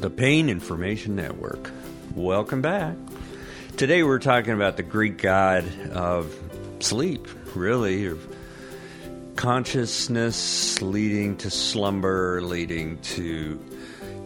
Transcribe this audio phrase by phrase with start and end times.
[0.00, 1.72] the Pain Information Network.
[2.14, 2.94] Welcome back.
[3.76, 6.32] Today we're talking about the Greek god of
[6.78, 8.36] sleep, really, of
[9.34, 13.58] consciousness leading to slumber, leading to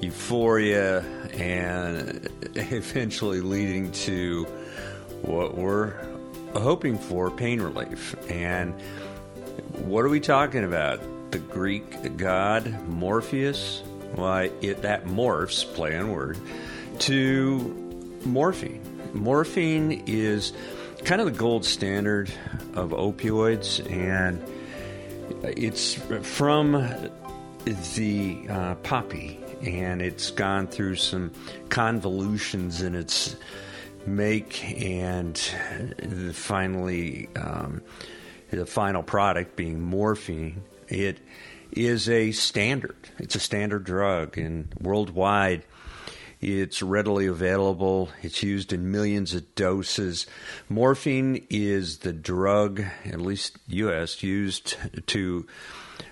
[0.02, 1.00] euphoria,
[1.32, 4.44] and eventually leading to
[5.22, 5.94] what we're
[6.54, 8.14] hoping for pain relief.
[8.30, 8.78] And
[9.86, 11.00] what are we talking about?
[11.30, 13.82] The Greek god Morpheus?
[14.14, 16.38] Why, it, that morphs, play on word,
[17.00, 17.58] to
[18.24, 18.80] morphine.
[19.12, 20.52] Morphine is
[21.04, 22.32] kind of the gold standard
[22.74, 24.42] of opioids, and
[25.42, 26.72] it's from
[27.94, 31.32] the uh, poppy, and it's gone through some
[31.68, 33.36] convolutions in its
[34.06, 35.38] make, and
[36.32, 37.82] finally, um,
[38.50, 40.62] the final product being morphine.
[40.88, 41.18] It
[41.72, 42.96] is a standard.
[43.18, 45.64] It's a standard drug, and worldwide,
[46.42, 48.10] it's readily available.
[48.20, 50.26] It's used in millions of doses.
[50.68, 55.46] Morphine is the drug, at least U.S., used to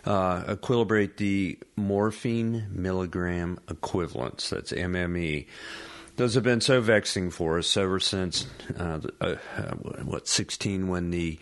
[0.05, 4.50] uh, equilibrate the morphine milligram equivalents.
[4.50, 5.47] That's MME.
[6.14, 8.47] Those have been so vexing for us ever since
[8.78, 9.34] uh, uh,
[10.05, 11.39] what 16 when the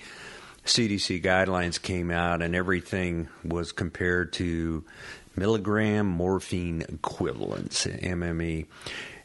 [0.69, 4.85] CDC guidelines came out and everything was compared to
[5.35, 8.67] milligram morphine equivalents, MME.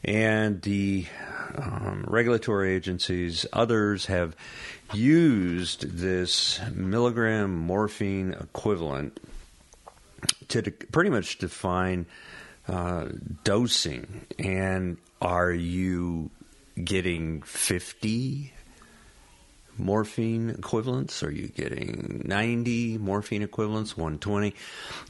[0.04, 1.06] And the
[1.54, 4.34] um, regulatory agencies, others have
[4.92, 9.20] used this milligram morphine equivalent
[10.48, 12.06] to de- pretty much define
[12.68, 13.08] uh,
[13.44, 14.26] dosing.
[14.38, 16.30] And are you
[16.82, 18.53] getting 50
[19.78, 21.22] morphine equivalents?
[21.22, 24.54] Are you getting 90 morphine equivalents, 120?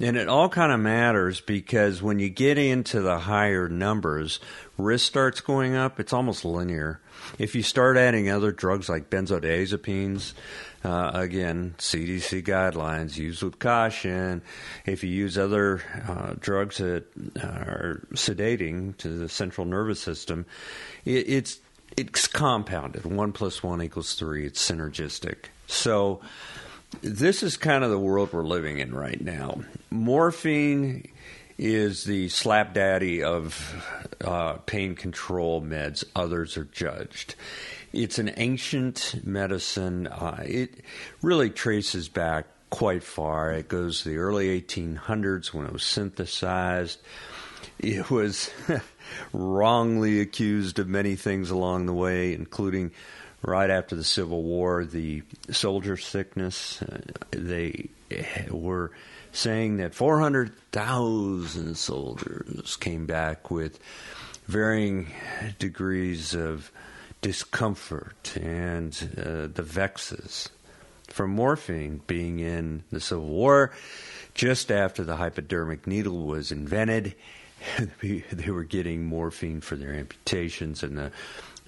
[0.00, 4.40] And it all kind of matters because when you get into the higher numbers,
[4.76, 6.00] risk starts going up.
[6.00, 7.00] It's almost linear.
[7.38, 10.32] If you start adding other drugs like benzodiazepines,
[10.84, 14.42] uh, again, CDC guidelines, use with caution.
[14.84, 17.04] If you use other uh, drugs that
[17.42, 20.44] are sedating to the central nervous system,
[21.06, 21.60] it, it's
[21.96, 23.04] it's compounded.
[23.04, 24.46] One plus one equals three.
[24.46, 25.46] It's synergistic.
[25.66, 26.20] So
[27.02, 29.60] this is kind of the world we're living in right now.
[29.90, 31.08] Morphine
[31.56, 33.84] is the slap daddy of
[34.24, 36.04] uh, pain control meds.
[36.16, 37.34] Others are judged.
[37.92, 40.08] It's an ancient medicine.
[40.08, 40.80] Uh, it
[41.22, 43.52] really traces back quite far.
[43.52, 46.98] It goes to the early 1800s when it was synthesized.
[47.78, 48.50] It was
[49.32, 52.92] wrongly accused of many things along the way, including
[53.42, 56.82] right after the Civil War, the soldier sickness.
[56.82, 57.88] Uh, they
[58.50, 58.90] were
[59.32, 63.78] saying that 400,000 soldiers came back with
[64.46, 65.12] varying
[65.58, 66.70] degrees of
[67.20, 70.50] discomfort and uh, the vexes
[71.08, 73.72] from morphine being in the Civil War
[74.34, 77.14] just after the hypodermic needle was invented
[78.02, 81.10] they were getting morphine for their amputations and the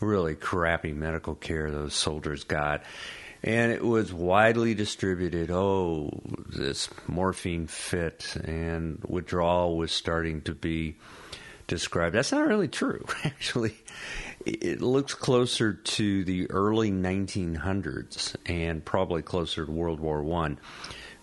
[0.01, 2.83] really crappy medical care those soldiers got.
[3.43, 5.51] And it was widely distributed.
[5.51, 6.11] Oh,
[6.49, 10.97] this morphine fit and withdrawal was starting to be
[11.67, 12.15] described.
[12.15, 13.77] That's not really true, actually.
[14.45, 20.59] It looks closer to the early 1900s and probably closer to World War One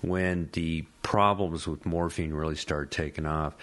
[0.04, 3.56] when the problems with morphine really started taking off.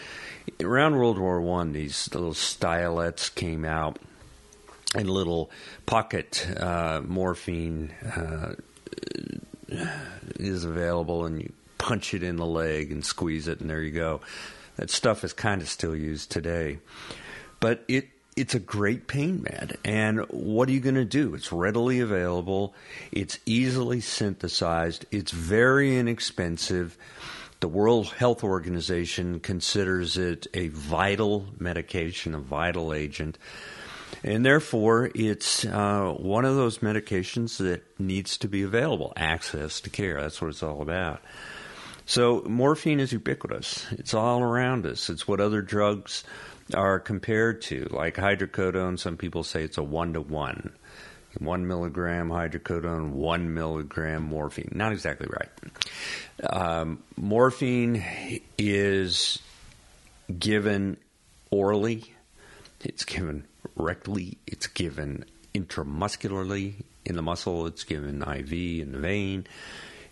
[0.61, 3.99] Around World War One, these little stylets came out,
[4.95, 5.51] and little
[5.87, 8.55] pocket uh, morphine uh,
[10.39, 13.93] is available, and you punch it in the leg and squeeze it, and there you
[13.93, 14.21] go.
[14.77, 16.79] That stuff is kind of still used today,
[17.61, 18.09] but it
[18.41, 19.77] it's a great pain med.
[19.85, 21.35] And what are you going to do?
[21.35, 22.75] It's readily available,
[23.13, 26.97] it's easily synthesized, it's very inexpensive.
[27.61, 33.37] The World Health Organization considers it a vital medication, a vital agent.
[34.25, 39.91] And therefore, it's uh, one of those medications that needs to be available, access to
[39.91, 40.19] care.
[40.19, 41.21] That's what it's all about.
[42.11, 43.87] So, morphine is ubiquitous.
[43.93, 45.11] It's all around us.
[45.11, 46.25] It's what other drugs
[46.75, 47.87] are compared to.
[47.89, 50.73] Like hydrocodone, some people say it's a one to one.
[51.39, 54.73] One milligram hydrocodone, one milligram morphine.
[54.75, 56.53] Not exactly right.
[56.53, 58.05] Um, morphine
[58.59, 59.39] is
[60.37, 60.97] given
[61.53, 62.13] orally,
[62.81, 63.45] it's given
[63.79, 66.75] rectally, it's given intramuscularly
[67.05, 69.47] in the muscle, it's given IV in the vein,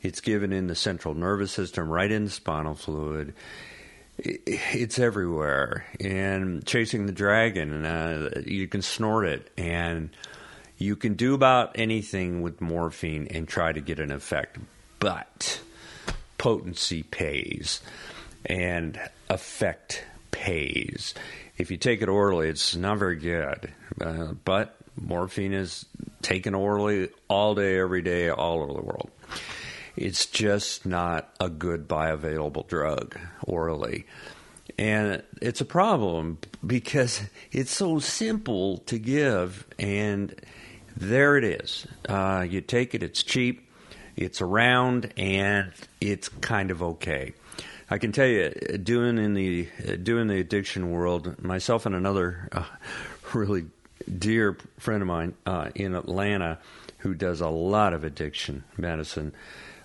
[0.03, 3.35] it's given in the central nervous system, right in the spinal fluid
[4.19, 5.87] it's everywhere.
[6.01, 10.11] And chasing the dragon, uh, you can snort it, and
[10.77, 14.59] you can do about anything with morphine and try to get an effect.
[14.99, 15.61] But
[16.37, 17.81] potency pays,
[18.45, 19.01] and
[19.31, 21.15] effect pays.
[21.57, 23.73] If you take it orally, it's not very good.
[24.01, 25.87] Uh, but morphine is
[26.23, 29.11] taken orally all day, every day, all over the world.
[29.99, 34.07] It's just not a good bioavailable drug orally.
[34.79, 40.33] And it's a problem because it's so simple to give, and
[40.97, 41.85] there it is.
[42.09, 43.69] Uh, you take it, it's cheap,
[44.15, 47.35] it's around, and it's kind of okay.
[47.91, 48.51] I can tell you,
[48.81, 49.69] doing in the
[50.01, 52.65] doing the addiction world, myself and another uh,
[53.35, 53.67] really
[54.17, 56.59] dear friend of mine uh, in Atlanta
[56.99, 59.33] who does a lot of addiction medicine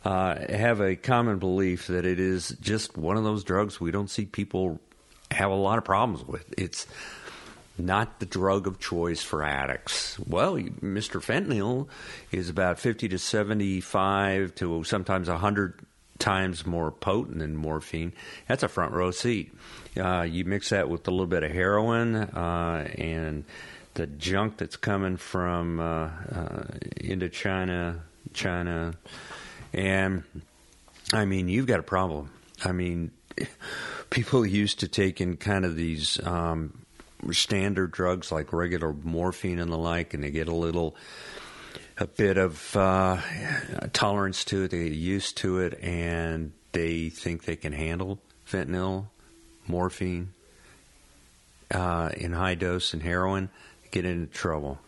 [0.03, 4.09] uh, have a common belief that it is just one of those drugs we don't
[4.09, 4.79] see people
[5.31, 6.53] have a lot of problems with.
[6.57, 6.87] It's
[7.77, 10.19] not the drug of choice for addicts.
[10.19, 11.21] Well, Mr.
[11.21, 11.87] Fentanyl
[12.31, 15.79] is about 50 to 75 to sometimes 100
[16.19, 18.13] times more potent than morphine.
[18.47, 19.53] That's a front row seat.
[19.97, 23.43] Uh, you mix that with a little bit of heroin uh, and
[23.95, 26.63] the junk that's coming from uh, uh
[26.97, 28.01] into China,
[28.33, 28.93] China,
[29.73, 30.23] and
[31.11, 32.29] I mean, you've got a problem.
[32.63, 33.11] I mean,
[34.09, 36.85] people used to take in kind of these um,
[37.31, 40.95] standard drugs like regular morphine and the like, and they get a little
[41.97, 43.17] a bit of uh,
[43.93, 44.71] tolerance to it.
[44.71, 49.07] They get used to it, and they think they can handle fentanyl,
[49.67, 50.33] morphine,
[51.71, 53.49] uh, in high dose, and heroin.
[53.91, 54.79] Get into trouble.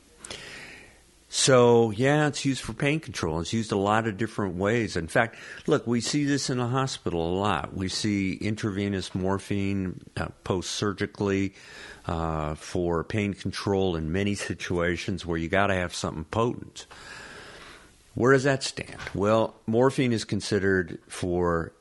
[1.38, 3.42] So, yeah, it's used for pain control.
[3.42, 4.96] It's used a lot of different ways.
[4.96, 5.36] In fact,
[5.68, 7.76] look, we see this in the hospital a lot.
[7.76, 11.54] We see intravenous morphine uh, post surgically
[12.08, 16.86] uh, for pain control in many situations where you got to have something potent.
[18.14, 18.96] Where does that stand?
[19.14, 21.74] Well, morphine is considered for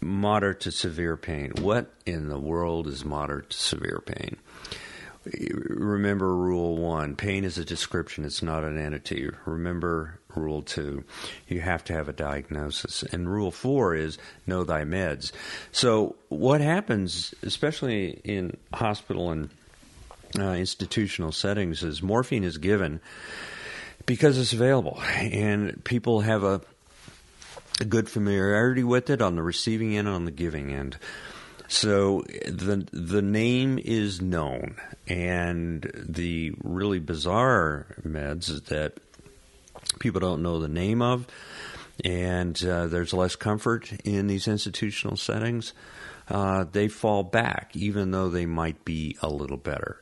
[0.00, 1.52] moderate to severe pain.
[1.60, 4.38] What in the world is moderate to severe pain?
[5.24, 9.28] Remember rule one pain is a description, it's not an entity.
[9.44, 11.04] Remember rule two
[11.48, 13.02] you have to have a diagnosis.
[13.02, 15.32] And rule four is know thy meds.
[15.72, 19.50] So, what happens, especially in hospital and
[20.38, 23.00] uh, institutional settings is morphine is given
[24.06, 26.60] because it's available and people have a,
[27.80, 30.98] a good familiarity with it on the receiving end and on the giving end.
[31.68, 34.76] So the the name is known,
[35.06, 38.94] and the really bizarre meds that
[39.98, 41.26] people don't know the name of,
[42.04, 45.74] and uh, there's less comfort in these institutional settings
[46.30, 50.00] uh, they fall back, even though they might be a little better.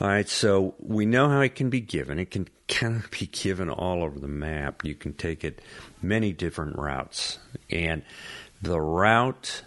[0.00, 2.18] All right, so we know how it can be given.
[2.18, 4.84] It can kind of be given all over the map.
[4.84, 5.60] You can take it
[6.02, 7.38] many different routes,
[7.70, 8.02] and
[8.60, 9.62] the route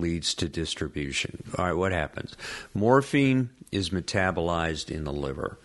[0.00, 1.42] leads to distribution.
[1.56, 2.36] All right, what happens?
[2.74, 5.58] Morphine is metabolized in the liver.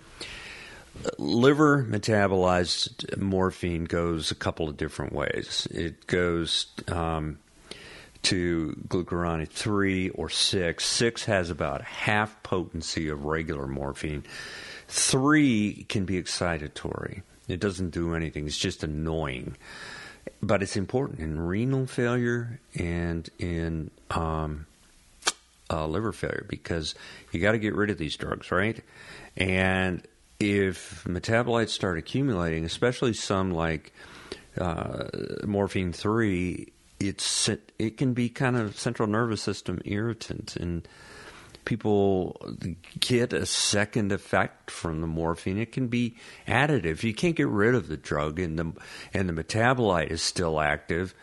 [1.18, 5.68] Liver metabolized morphine goes a couple of different ways.
[5.72, 7.40] It goes um,
[8.24, 10.86] to glucuronide 3 or 6.
[10.86, 14.24] 6 has about half potency of regular morphine.
[14.88, 17.24] 3 can be excitatory.
[17.48, 18.48] It doesn't do anything.
[18.48, 19.58] It's just annoying.
[20.42, 24.68] But it's important in renal failure and in um,
[25.70, 26.94] uh, liver failure because
[27.32, 28.84] you got to get rid of these drugs, right?
[29.38, 30.06] And
[30.40, 33.94] if metabolites start accumulating, especially some like
[34.60, 35.06] uh,
[35.46, 40.88] morphine 3, it's it can be kind of central nervous system irritant and
[41.66, 42.40] people
[43.00, 45.58] get a second effect from the morphine.
[45.58, 46.16] It can be
[46.48, 47.04] additive.
[47.04, 48.74] You can't get rid of the drug and the
[49.14, 51.14] and the metabolite is still active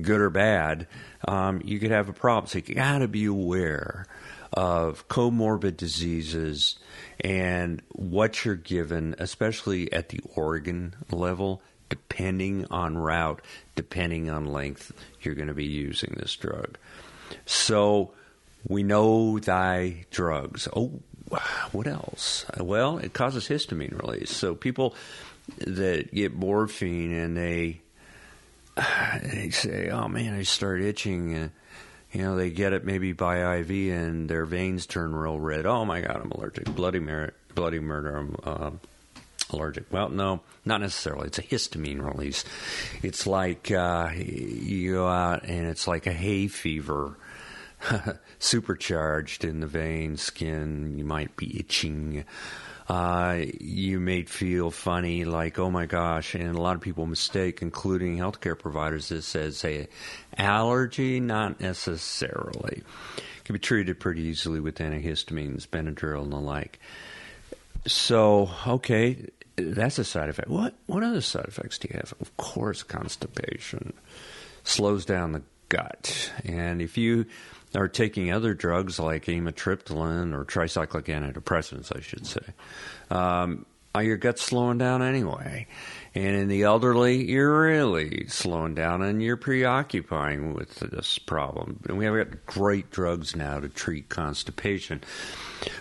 [0.00, 0.86] good or bad.
[1.26, 2.46] Um, you could have a problem.
[2.46, 4.06] So you got to be aware
[4.52, 6.76] of comorbid diseases
[7.20, 13.40] and what you're given especially at the organ level depending on route,
[13.74, 16.76] depending on length, you're going to be using this drug.
[17.46, 18.12] So
[18.68, 20.68] we know thy drugs.
[20.74, 21.00] Oh,
[21.72, 22.46] what else?
[22.58, 24.30] Well, it causes histamine release.
[24.30, 24.94] So people
[25.58, 27.80] that get morphine and they
[29.22, 31.50] they say, "Oh man, I start itching." And,
[32.12, 35.66] you know, they get it maybe by IV and their veins turn real red.
[35.66, 36.64] Oh my God, I'm allergic.
[36.64, 37.34] Bloody murder.
[37.54, 38.16] Bloody murder.
[38.16, 38.70] I'm uh,
[39.50, 39.84] allergic.
[39.90, 41.26] Well, no, not necessarily.
[41.26, 42.44] It's a histamine release.
[43.02, 47.16] It's like uh, you go out and it's like a hay fever
[48.38, 50.96] supercharged in the veins, skin.
[50.96, 52.24] You might be itching.
[52.88, 57.60] Uh, you may feel funny, like oh my gosh, and a lot of people mistake,
[57.60, 59.86] including healthcare providers, this as a
[60.38, 61.20] allergy.
[61.20, 62.82] Not necessarily.
[63.18, 66.80] It can be treated pretty easily with antihistamines, Benadryl, and the like.
[67.86, 70.48] So, okay, that's a side effect.
[70.48, 72.14] What what other side effects do you have?
[72.20, 73.92] Of course, constipation
[74.64, 77.26] slows down the gut, and if you
[77.74, 82.40] are taking other drugs like amitriptyline or tricyclic antidepressants, I should say,
[83.10, 83.66] um,
[84.00, 85.66] your gut's slowing down anyway.
[86.14, 91.80] And in the elderly, you're really slowing down and you're preoccupying with this problem.
[91.88, 95.02] And we have got great drugs now to treat constipation,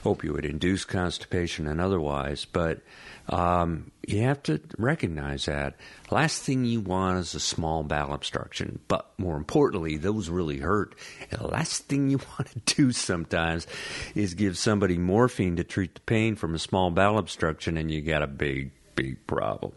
[0.03, 2.45] opioid induced constipation and otherwise.
[2.45, 2.81] But
[3.29, 5.75] um, you have to recognize that.
[6.09, 10.95] Last thing you want is a small bowel obstruction, but more importantly, those really hurt.
[11.29, 13.67] And the last thing you want to do sometimes
[14.15, 18.01] is give somebody morphine to treat the pain from a small bowel obstruction, and you
[18.01, 19.73] got a big, big problem.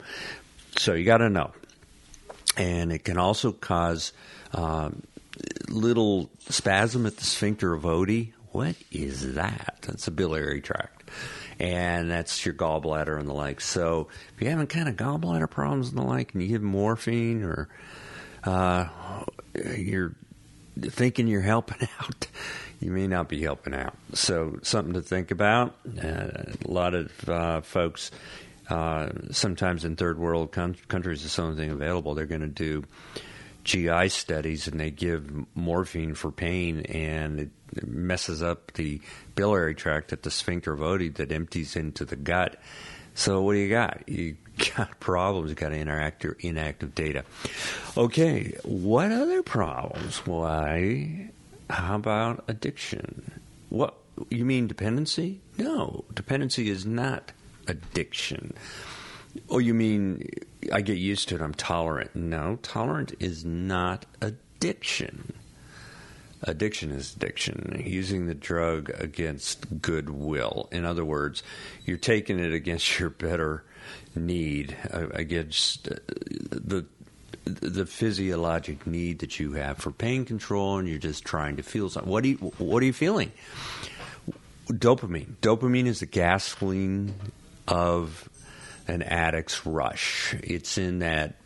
[0.77, 1.51] So you got to know.
[2.57, 4.13] And it can also cause
[4.53, 5.03] um,
[5.69, 8.33] little spasm at the sphincter of Oddi.
[8.53, 9.79] What is that?
[9.83, 11.01] That's a biliary tract
[11.61, 13.61] and that's your gallbladder and the like.
[13.61, 17.45] So if you're having kind of gallbladder problems and the like, and you give morphine
[17.45, 17.69] or
[18.45, 18.87] uh,
[19.77, 20.15] you're
[20.81, 22.27] thinking you're helping out,
[22.81, 23.95] you may not be helping out.
[24.15, 25.75] So something to think about.
[26.03, 28.11] Uh, a lot of uh, folks.
[28.71, 32.15] Uh, sometimes in third world con- countries, there's something available.
[32.15, 32.85] They're going to do
[33.65, 37.51] GI studies and they give morphine for pain, and it
[37.87, 39.01] messes up the
[39.35, 42.57] biliary tract at the sphincter of Oddi that empties into the gut.
[43.15, 44.09] So what do you got?
[44.09, 44.37] You
[44.77, 45.51] got problems.
[45.51, 47.25] You got inactive inactive data.
[47.97, 50.19] Okay, what other problems?
[50.27, 51.31] Why?
[51.69, 53.41] How about addiction?
[53.69, 53.95] What
[54.29, 55.41] you mean dependency?
[55.57, 57.33] No, dependency is not
[57.67, 58.55] addiction.
[59.49, 60.29] Oh, you mean
[60.73, 61.41] I get used to it?
[61.41, 62.15] I'm tolerant.
[62.15, 65.35] No, tolerant is not addiction.
[66.43, 70.69] Addiction is addiction, using the drug against goodwill.
[70.73, 71.43] In other words,
[71.85, 73.63] you're taking it against your better
[74.15, 75.97] need, uh, against uh,
[76.51, 76.87] the
[77.45, 81.89] the physiologic need that you have for pain control, and you're just trying to feel
[81.89, 82.11] something.
[82.11, 83.33] What do you, what are you feeling?
[84.69, 85.35] Dopamine.
[85.43, 87.15] Dopamine is the gasoline
[87.67, 88.29] of
[88.89, 90.35] an addict's rush.
[90.43, 91.37] It's in that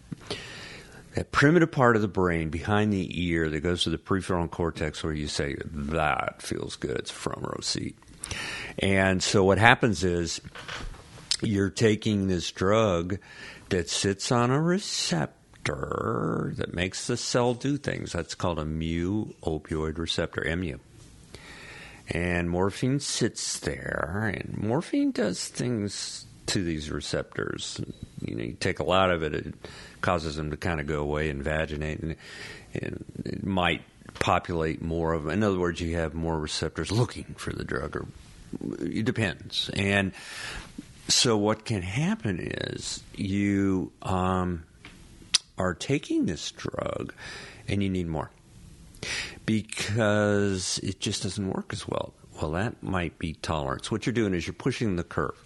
[1.14, 5.02] that primitive part of the brain behind the ear that goes to the prefrontal cortex
[5.04, 7.96] where you say, that feels good, it's front row seat.
[8.80, 10.40] And so what happens is
[11.40, 13.18] you're taking this drug
[13.68, 18.12] that sits on a receptor that makes the cell do things.
[18.12, 20.78] That's called a mu opioid receptor, MU.
[22.08, 27.80] And morphine sits there, and morphine does things to these receptors.
[28.20, 29.54] You know, you take a lot of it, it
[30.00, 32.16] causes them to kind of go away and vaginate, and,
[32.74, 33.82] and it might
[34.14, 35.32] populate more of them.
[35.32, 38.06] In other words, you have more receptors looking for the drug, or
[38.80, 39.70] it depends.
[39.74, 40.12] And
[41.08, 44.64] so, what can happen is you um,
[45.58, 47.14] are taking this drug,
[47.68, 48.30] and you need more
[49.44, 52.14] because it just doesn't work as well.
[52.40, 53.90] Well, that might be tolerance.
[53.90, 55.38] What you're doing is you're pushing the curve.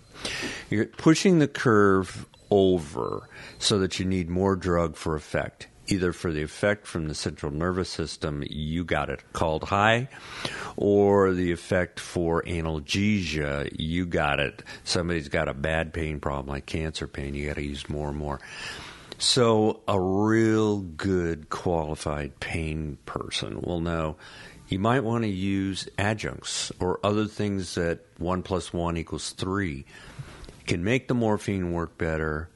[0.71, 5.69] You're pushing the curve over so that you need more drug for effect.
[5.91, 10.07] Either for the effect from the central nervous system, you got it called high,
[10.77, 14.63] or the effect for analgesia, you got it.
[14.85, 18.19] Somebody's got a bad pain problem like cancer pain, you got to use more and
[18.19, 18.39] more.
[19.21, 24.17] So, a real good qualified pain person will know
[24.69, 29.85] you might want to use adjuncts or other things that one plus one equals three
[30.67, 32.49] can make the morphine work better,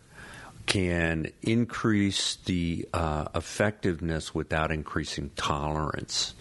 [0.67, 6.35] can increase the uh, effectiveness without increasing tolerance.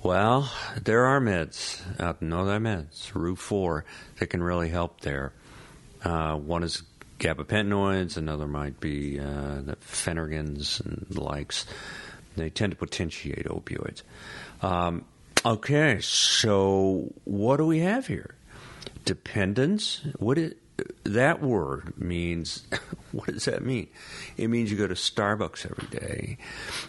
[0.00, 3.82] Well, there are meds out know that meds, Ru4,
[4.20, 5.32] that can really help there.
[6.04, 6.84] Uh, one is
[7.18, 11.66] gabapentinoids, another might be uh, the phenergans and the likes.
[12.36, 14.02] They tend to potentiate opioids.
[14.62, 15.04] Um,
[15.44, 18.34] okay, so what do we have here?
[19.04, 20.02] Dependence.
[20.18, 20.54] What is
[21.04, 22.66] that word means
[23.12, 23.88] what does that mean?
[24.36, 26.38] It means you go to Starbucks every day,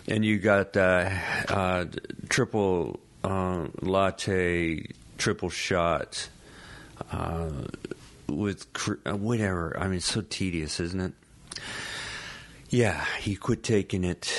[0.07, 1.09] and you got uh,
[1.47, 1.85] uh,
[2.27, 4.85] triple uh, latte,
[5.17, 6.29] triple shot
[7.11, 7.49] uh,
[8.27, 9.77] with cr- uh, whatever.
[9.79, 11.13] I mean, it's so tedious, isn't it?
[12.71, 14.31] Yeah, you quit taking it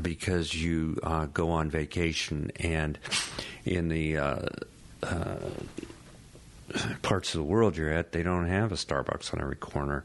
[0.00, 2.98] because you uh, go on vacation, and
[3.66, 4.46] in the uh,
[5.02, 5.36] uh,
[7.02, 10.04] parts of the world you're at, they don't have a Starbucks on every corner,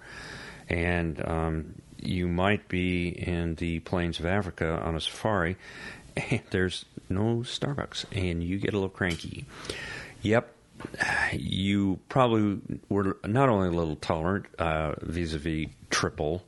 [0.67, 5.55] and um, you might be in the plains of Africa on a safari,
[6.17, 9.45] and there's no Starbucks, and you get a little cranky.
[10.21, 10.53] Yep,
[11.31, 16.43] you probably were not only a little tolerant uh, vis-a-vis triple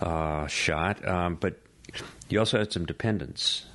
[0.00, 1.58] uh, shot, um, but
[2.28, 3.66] you also had some dependence.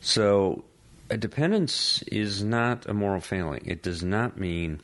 [0.00, 0.64] So,
[1.10, 3.62] a dependence is not a moral failing.
[3.64, 4.80] It does not mean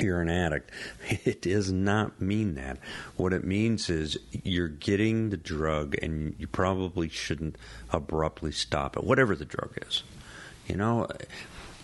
[0.00, 0.70] you're an addict.
[1.24, 2.78] It does not mean that.
[3.16, 7.56] What it means is you're getting the drug and you probably shouldn't
[7.92, 10.02] abruptly stop it, whatever the drug is.
[10.66, 11.06] You know,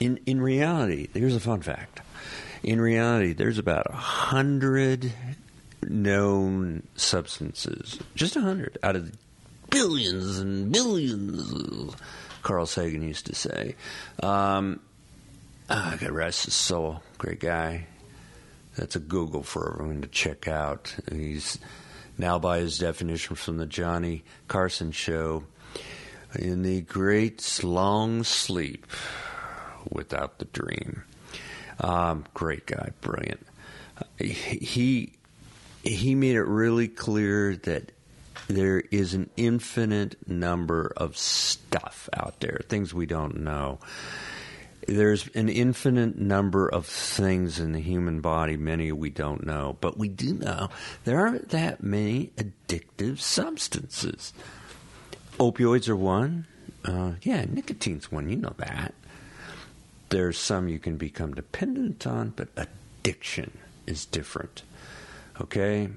[0.01, 2.01] in in reality, here's a fun fact.
[2.63, 5.13] In reality, there's about a hundred
[5.83, 9.13] known substances, just a hundred out of
[9.71, 11.95] billions and billions.
[12.43, 13.77] Carl Sagan used to say.
[14.23, 14.81] Um,
[15.71, 17.03] ah, God rest his soul.
[17.19, 17.87] Great guy.
[18.77, 20.95] That's a Google for everyone to check out.
[21.11, 21.59] He's
[22.19, 25.45] now, by his definition from the Johnny Carson show,
[26.35, 28.87] in the great long sleep
[29.91, 31.05] without the dream.
[31.81, 33.47] Um, great guy, brilliant.
[34.19, 35.15] He
[35.83, 37.93] he made it really clear that
[38.49, 43.79] there is an infinite number of stuff out there, things we don't know.
[44.87, 49.97] There's an infinite number of things in the human body, many we don't know, but
[49.97, 50.71] we do know
[51.05, 54.33] there aren't that many addictive substances.
[55.39, 56.47] Opioids are one.
[56.85, 58.29] Uh, yeah, nicotine's one.
[58.29, 58.93] You know that.
[60.09, 64.63] There's some you can become dependent on, but addiction is different.
[65.41, 65.89] Okay?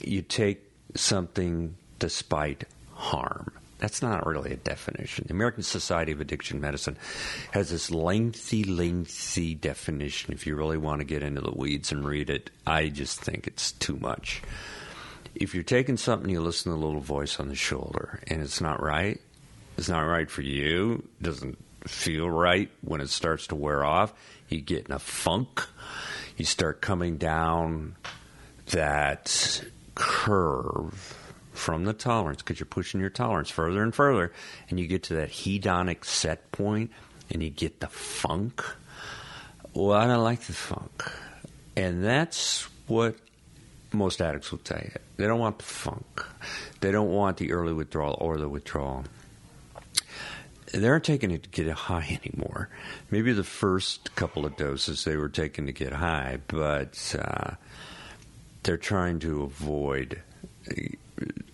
[0.00, 0.62] You take
[0.94, 2.64] something despite
[2.94, 3.52] harm.
[3.78, 5.26] That's not really a definition.
[5.28, 6.96] The American Society of Addiction Medicine
[7.52, 10.32] has this lengthy, lengthy definition.
[10.32, 13.46] If you really want to get into the weeds and read it, I just think
[13.46, 14.42] it's too much.
[15.36, 18.60] If you're taking something, you listen to the little voice on the shoulder, and it's
[18.60, 19.20] not right,
[19.76, 24.12] it's not right for you, it doesn't feel right when it starts to wear off,
[24.48, 25.64] you get in a funk,
[26.36, 27.94] you start coming down
[28.70, 31.16] that curve
[31.52, 34.32] from the tolerance because you're pushing your tolerance further and further,
[34.68, 36.90] and you get to that hedonic set point
[37.30, 38.64] and you get the funk.
[39.74, 41.10] Well, I don't like the funk.
[41.76, 43.16] And that's what
[43.92, 44.92] most addicts will tell you.
[45.16, 46.24] They don't want the funk,
[46.80, 49.04] they don't want the early withdrawal or the withdrawal.
[50.72, 52.68] They aren't taking it to get high anymore.
[53.10, 57.52] Maybe the first couple of doses they were taking to get high, but uh,
[58.68, 60.20] they're trying to avoid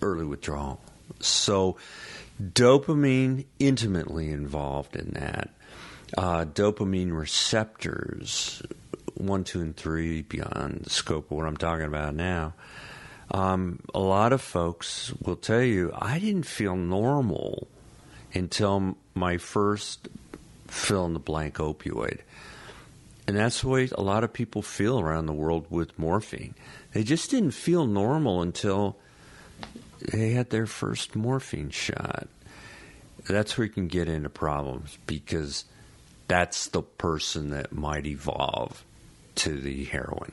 [0.02, 0.80] early withdrawal.
[1.20, 1.76] So,
[2.42, 5.50] dopamine intimately involved in that.
[6.18, 8.64] Uh, dopamine receptors,
[9.14, 12.54] one, two, and three, beyond the scope of what I'm talking about now.
[13.30, 17.68] Um, a lot of folks will tell you, I didn't feel normal
[18.34, 20.08] until my first
[20.66, 22.22] fill in the blank opioid.
[23.26, 26.54] And that's the way a lot of people feel around the world with morphine.
[26.94, 28.96] They just didn't feel normal until
[30.00, 32.28] they had their first morphine shot.
[33.26, 35.64] That's where you can get into problems because
[36.28, 38.84] that's the person that might evolve
[39.36, 40.32] to the heroin.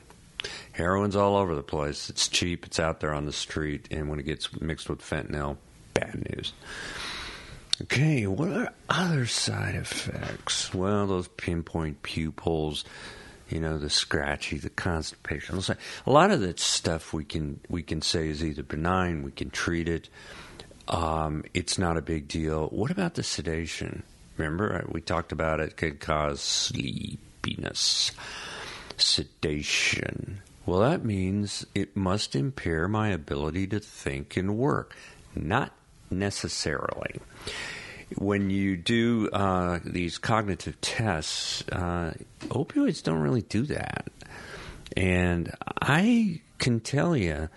[0.72, 2.08] Heroin's all over the place.
[2.08, 5.56] It's cheap, it's out there on the street, and when it gets mixed with fentanyl,
[5.94, 6.52] bad news.
[7.82, 10.72] Okay, what are other side effects?
[10.72, 12.84] Well, those pinpoint pupils,
[13.52, 15.62] you know, the scratchy, the constipation.
[16.06, 19.50] A lot of that stuff we can we can say is either benign, we can
[19.50, 20.08] treat it.
[20.88, 22.68] Um, it's not a big deal.
[22.68, 24.02] What about the sedation?
[24.36, 28.12] Remember, uh, we talked about it could cause sleepiness,
[28.96, 30.40] sedation.
[30.64, 34.96] Well, that means it must impair my ability to think and work.
[35.34, 35.72] Not
[36.10, 37.20] necessarily
[38.16, 42.14] when you do uh, these cognitive tests, uh,
[42.48, 44.10] opioids don't really do that.
[44.96, 47.48] And I can tell you,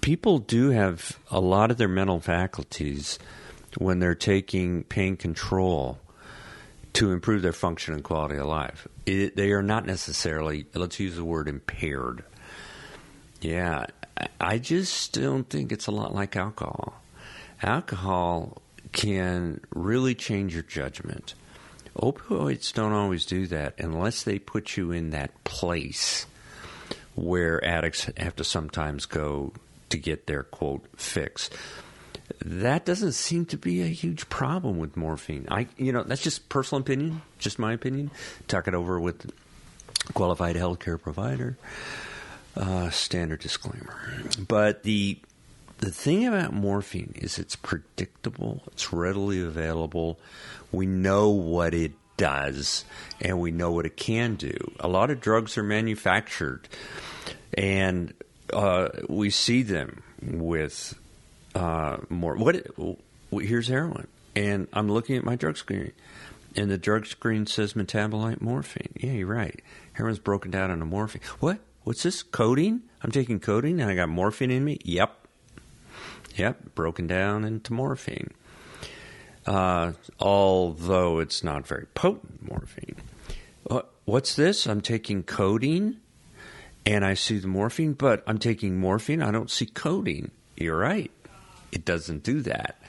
[0.00, 3.18] people do have a lot of their mental faculties
[3.76, 5.98] when they're taking pain control
[6.94, 8.88] to improve their function and quality of life.
[9.06, 12.24] It, they are not necessarily, let's use the word impaired.
[13.40, 13.86] Yeah,
[14.40, 17.00] I just don't think it's a lot like alcohol.
[17.62, 18.62] Alcohol
[18.98, 21.34] can really change your judgment.
[21.96, 26.26] Opioids don't always do that unless they put you in that place
[27.14, 29.52] where addicts have to sometimes go
[29.90, 31.48] to get their quote fix.
[32.44, 35.46] That doesn't seem to be a huge problem with morphine.
[35.48, 38.10] I, you know, that's just personal opinion, just my opinion.
[38.48, 39.30] Talk it over with
[40.12, 41.56] qualified healthcare provider.
[42.56, 43.96] Uh, standard disclaimer.
[44.48, 45.20] But the
[45.78, 50.18] the thing about morphine is it's predictable, it's readily available.
[50.72, 52.84] We know what it does
[53.20, 54.56] and we know what it can do.
[54.80, 56.68] A lot of drugs are manufactured
[57.56, 58.12] and
[58.52, 60.98] uh, we see them with
[61.54, 62.36] uh, more.
[62.36, 62.66] What?
[63.30, 65.92] Here's heroin, and I'm looking at my drug screen,
[66.56, 68.92] and the drug screen says metabolite morphine.
[68.96, 69.60] Yeah, you're right.
[69.94, 71.22] Heroin's broken down into morphine.
[71.40, 71.60] What?
[71.84, 72.22] What's this?
[72.22, 72.82] Codeine?
[73.02, 74.78] I'm taking codeine and I got morphine in me?
[74.84, 75.27] Yep.
[76.38, 78.30] Yep, broken down into morphine.
[79.44, 82.96] Uh, although it's not very potent morphine.
[83.68, 84.66] Uh, what's this?
[84.66, 86.00] I'm taking codeine
[86.86, 89.22] and I see the morphine, but I'm taking morphine.
[89.22, 90.30] I don't see codeine.
[90.56, 91.10] You're right.
[91.72, 92.80] It doesn't do that.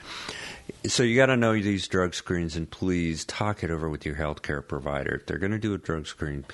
[0.86, 4.14] So you got to know these drug screens, and please talk it over with your
[4.14, 5.16] healthcare provider.
[5.16, 6.46] If they're going to do a drug screen,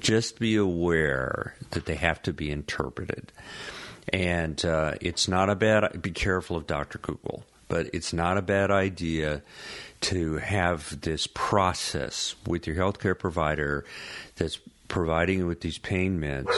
[0.00, 3.32] just be aware that they have to be interpreted.
[4.12, 6.00] And uh, it's not a bad.
[6.02, 6.98] Be careful of Dr.
[6.98, 9.42] Google, but it's not a bad idea
[10.02, 13.84] to have this process with your healthcare provider
[14.36, 14.58] that's
[14.88, 16.50] providing you with these pain meds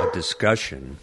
[0.00, 0.96] a discussion,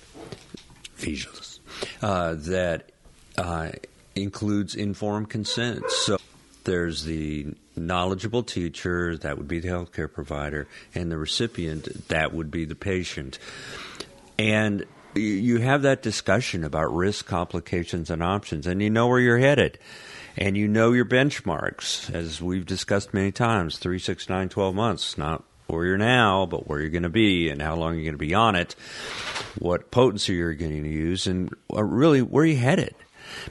[2.01, 2.89] uh, that
[3.37, 3.69] uh,
[4.15, 5.83] includes informed consent.
[5.89, 6.17] So
[6.63, 12.51] there's the knowledgeable teacher, that would be the healthcare provider, and the recipient, that would
[12.51, 13.39] be the patient.
[14.37, 19.37] And you have that discussion about risk, complications, and options, and you know where you're
[19.37, 19.77] headed.
[20.37, 25.17] And you know your benchmarks, as we've discussed many times three, six, nine, 12 months,
[25.17, 28.13] not where you're now, but where you're going to be and how long you're going
[28.13, 28.75] to be on it,
[29.59, 32.95] what potency you're going to use, and uh, really where you're headed.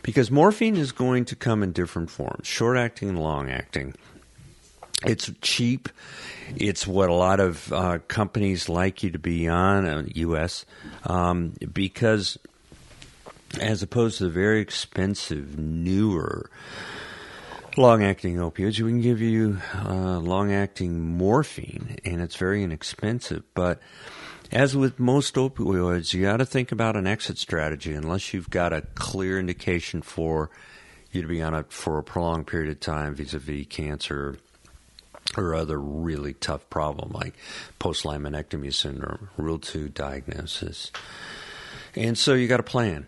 [0.03, 3.95] Because morphine is going to come in different forms short acting and long acting.
[5.05, 5.89] It's cheap.
[6.57, 10.67] It's what a lot of uh, companies like you to be on, uh, U.S.,
[11.05, 12.39] um, because
[13.59, 16.51] as opposed to the very expensive, newer
[17.77, 23.43] long acting opioids, we can give you uh, long acting morphine, and it's very inexpensive.
[23.55, 23.81] But
[24.53, 28.73] as with most opioids, you got to think about an exit strategy unless you've got
[28.73, 30.51] a clear indication for
[31.13, 34.37] you to be on it for a prolonged period of time vis a vis cancer
[35.41, 37.35] or other really tough problem like
[37.79, 40.93] post laminectomy syndrome, Rule 2 diagnosis.
[41.97, 43.07] And so you got a plan.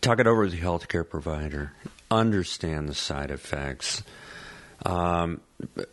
[0.00, 1.72] Talk it over with your healthcare provider.
[2.10, 4.02] Understand the side effects
[4.84, 5.40] um,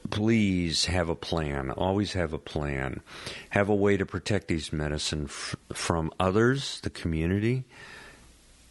[0.09, 1.71] please have a plan.
[1.71, 3.01] Always have a plan.
[3.49, 7.65] Have a way to protect these medicine f- from others, the community,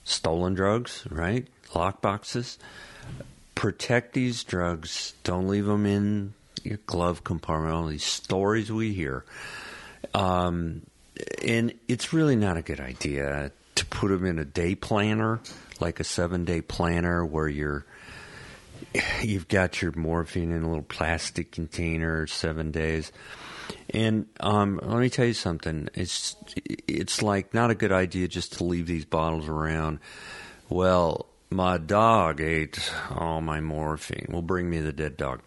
[0.05, 1.47] stolen drugs, right?
[1.75, 2.59] Lock boxes.
[3.57, 5.15] Protect these drugs.
[5.25, 7.75] Don't leave them in your glove compartment.
[7.75, 9.25] All these stories we hear.
[10.15, 10.83] Um,
[11.43, 15.41] and it's really not a good idea to put them in a day planner,
[15.81, 17.85] like a seven day planner where you're
[19.23, 23.13] you've got your morphine in a little plastic container, seven days.
[23.91, 25.89] And um, let me tell you something.
[25.95, 29.99] It's it's like not a good idea just to leave these bottles around.
[30.69, 34.27] Well, my dog ate all my morphine.
[34.31, 35.41] Well, bring me the dead dog.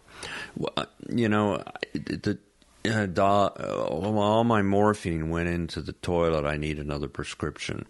[0.56, 2.38] Well, you know, the
[2.84, 6.44] uh, dog, uh, all my morphine went into the toilet.
[6.44, 7.86] I need another prescription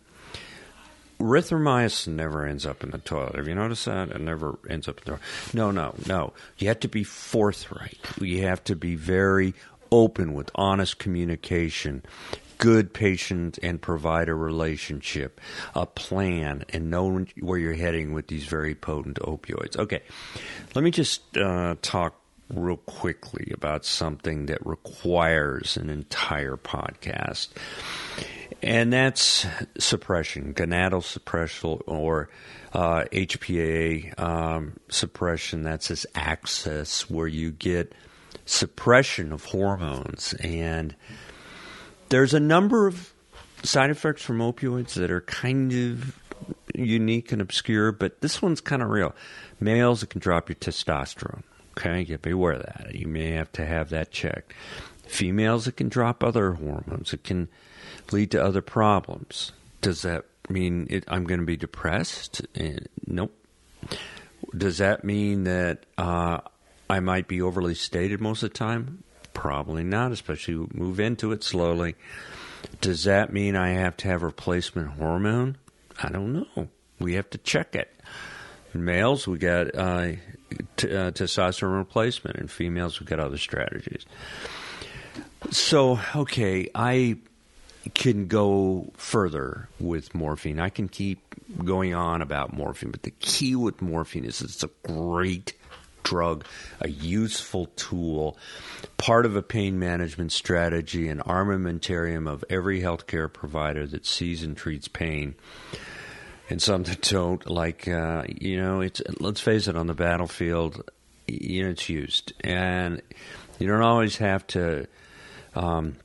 [1.20, 3.37] erythromycin never ends up in the toilet.
[3.37, 4.09] Have you noticed that?
[4.09, 5.23] It never ends up in the toilet.
[5.53, 6.33] No, no, no.
[6.59, 7.99] You have to be forthright.
[8.20, 9.55] You have to be very
[9.92, 12.03] open with honest communication,
[12.61, 15.40] good patient and provider relationship,
[15.75, 19.77] a plan, and know where you're heading with these very potent opioids.
[19.77, 20.03] Okay,
[20.75, 22.14] let me just uh, talk
[22.55, 27.49] real quickly about something that requires an entire podcast
[28.62, 29.46] and that's
[29.79, 32.29] suppression, gonadal suppression or
[32.73, 35.62] uh, HPA um, suppression.
[35.62, 37.94] That's this axis where you get
[38.44, 40.94] suppression of hormones, and
[42.11, 43.12] there's a number of
[43.62, 46.18] side effects from opioids that are kind of
[46.75, 49.14] unique and obscure, but this one's kind of real.
[49.59, 51.42] Males, it can drop your testosterone.
[51.79, 52.94] Okay, you be aware of that.
[52.94, 54.53] You may have to have that checked.
[55.07, 57.12] Females, it can drop other hormones.
[57.12, 57.49] It can
[58.12, 59.53] lead to other problems.
[59.81, 62.42] Does that mean it, I'm going to be depressed?
[62.59, 63.35] Uh, nope.
[64.57, 66.38] Does that mean that uh,
[66.88, 69.05] I might be overly stated most of the time?
[69.33, 71.95] Probably not, especially move into it slowly.
[72.81, 75.57] Does that mean I have to have replacement hormone?
[76.03, 76.69] I don't know.
[76.99, 77.90] We have to check it.
[78.75, 80.12] In males, we got uh,
[80.77, 82.37] t- uh, testosterone replacement.
[82.37, 84.05] In females, we got other strategies.
[85.51, 87.16] So, okay, I
[87.95, 90.61] can go further with morphine.
[90.61, 94.71] I can keep going on about morphine, but the key with morphine is it's a
[94.85, 95.55] great
[96.02, 96.44] drug,
[96.80, 98.36] a useful tool,
[98.96, 104.56] part of a pain management strategy, an armamentarium of every healthcare provider that sees and
[104.56, 105.34] treats pain.
[106.48, 110.90] And some that don't, like uh, you know, it's let's face it, on the battlefield,
[111.28, 113.00] you know, it's used, and
[113.58, 114.88] you don't always have to
[115.54, 115.96] um,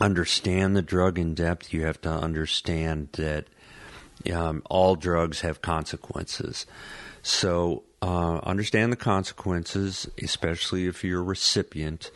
[0.00, 1.72] understand the drug in depth.
[1.72, 3.46] You have to understand that
[4.32, 6.66] um, all drugs have consequences.
[7.22, 12.10] So uh, understand the consequences, especially if you're a recipient,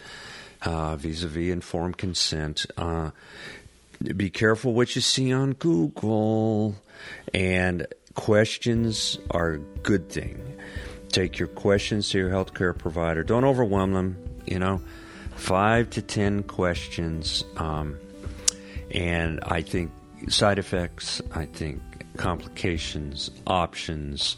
[0.62, 2.66] vis a vis informed consent.
[2.77, 3.11] Uh,
[4.14, 6.74] be careful what you see on Google,
[7.33, 10.59] and questions are a good thing.
[11.09, 13.24] Take your questions to your healthcare provider.
[13.24, 14.18] Don't overwhelm them.
[14.44, 14.83] You know,
[15.37, 17.96] five to ten questions, um,
[18.90, 19.90] and I think
[20.29, 21.22] side effects.
[21.35, 21.81] I think
[22.18, 24.37] complications, options.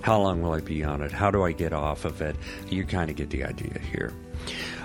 [0.00, 1.12] How long will I be on it?
[1.12, 2.36] How do I get off of it?
[2.70, 4.14] You kind of get the idea here.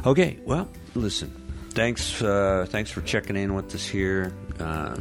[0.05, 1.31] Okay, well, listen.
[1.69, 4.33] Thanks, uh, thanks for checking in with us here.
[4.59, 4.97] Uh,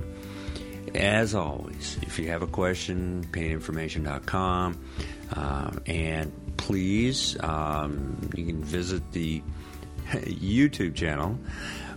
[0.94, 4.78] as always, if you have a question, paininformation.com.
[5.32, 9.42] Uh, and please, um, you can visit the
[10.10, 11.38] YouTube channel.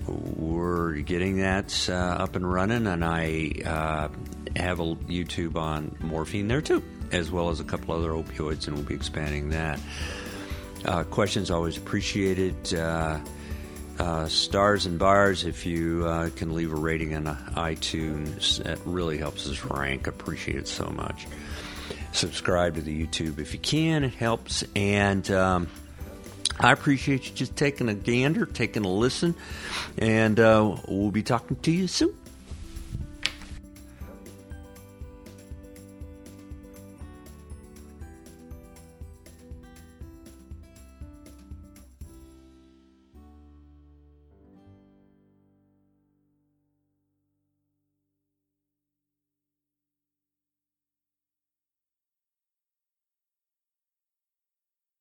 [0.08, 4.08] We're getting that uh, up and running, and I uh,
[4.56, 8.76] have a YouTube on morphine there too, as well as a couple other opioids, and
[8.76, 9.80] we'll be expanding that.
[10.86, 12.74] Uh, questions always appreciated.
[12.74, 13.20] Uh,
[14.00, 19.18] uh, stars and bars, if you uh, can leave a rating on iTunes, that really
[19.18, 20.08] helps us rank.
[20.08, 21.28] Appreciate it so much.
[22.12, 24.64] Subscribe to the YouTube if you can, it helps.
[24.76, 25.68] And um,
[26.60, 29.36] I appreciate you just taking a gander, taking a listen,
[29.98, 32.16] and uh, we'll be talking to you soon.